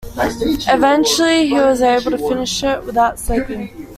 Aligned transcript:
Eventually, 0.67 1.45
he 1.47 1.53
was 1.59 1.79
able 1.79 2.09
to 2.09 2.17
finish 2.17 2.63
it 2.63 2.83
without 2.87 3.19
sleeping. 3.19 3.85